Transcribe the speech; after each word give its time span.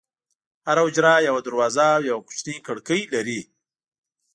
هره 0.67 0.81
حجره 0.87 1.13
یوه 1.27 1.41
دروازه 1.45 1.87
او 1.97 2.01
یوه 2.09 2.21
کوچنۍ 2.27 2.57
کړکۍ 2.67 3.01
لري. 3.13 3.41